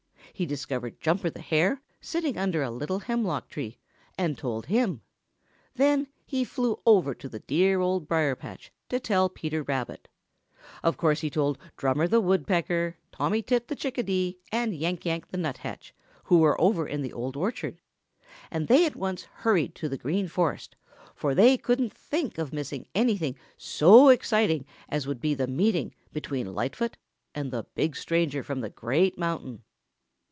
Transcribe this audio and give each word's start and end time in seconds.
He 0.33 0.47
discovered 0.47 0.99
Jumper 0.99 1.29
the 1.29 1.39
Hare 1.41 1.83
sitting 1.99 2.35
under 2.35 2.63
a 2.63 2.71
little 2.71 2.97
hemlock 3.01 3.47
tree 3.47 3.77
and 4.17 4.35
told 4.35 4.65
him. 4.65 5.01
Then 5.75 6.07
he 6.25 6.43
flew 6.43 6.81
over 6.83 7.13
to 7.13 7.29
the 7.29 7.41
dear 7.41 7.79
Old 7.79 8.07
Briar 8.07 8.33
patch 8.35 8.71
to 8.89 8.99
tell 8.99 9.29
Peter 9.29 9.61
Rabbit. 9.61 10.07
Of 10.81 10.97
course 10.97 11.21
he 11.21 11.29
told 11.29 11.59
Drummer 11.77 12.07
the 12.07 12.19
Woodpecker, 12.19 12.97
Tommy 13.11 13.43
Tit 13.43 13.67
the 13.67 13.75
Chickadee, 13.75 14.39
and 14.51 14.73
Yank 14.73 15.05
Yank 15.05 15.27
the 15.27 15.37
Nuthatch, 15.37 15.93
who 16.23 16.39
were 16.39 16.59
over 16.59 16.87
in 16.87 17.03
the 17.03 17.13
Old 17.13 17.37
Orchard, 17.37 17.79
and 18.49 18.67
they 18.67 18.87
at 18.87 18.95
once 18.95 19.25
hurried 19.25 19.75
to 19.75 19.87
the 19.87 19.97
Green 19.97 20.27
Forest, 20.27 20.75
for 21.13 21.35
they 21.35 21.55
couldn't 21.55 21.93
think 21.93 22.39
of 22.39 22.51
missing 22.51 22.87
anything 22.95 23.35
so 23.57 24.09
exciting 24.09 24.65
as 24.89 25.05
would 25.05 25.21
be 25.21 25.35
the 25.35 25.45
meeting 25.45 25.93
between 26.11 26.51
Lightfoot 26.55 26.97
and 27.35 27.51
the 27.51 27.67
big 27.75 27.95
stranger 27.95 28.41
from 28.41 28.61
the 28.61 28.71
Great 28.71 29.19
Mountain. 29.19 29.61